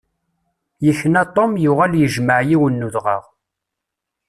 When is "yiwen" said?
2.49-2.79